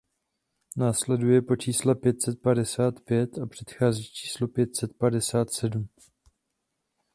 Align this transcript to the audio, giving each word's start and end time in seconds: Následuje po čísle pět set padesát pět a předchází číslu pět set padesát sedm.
Následuje 0.77 1.41
po 1.41 1.55
čísle 1.55 1.95
pět 1.95 2.21
set 2.21 2.41
padesát 2.41 2.99
pět 3.05 3.37
a 3.37 3.45
předchází 3.45 4.03
číslu 4.03 4.47
pět 4.47 4.75
set 4.75 4.97
padesát 4.97 5.49
sedm. 5.53 5.87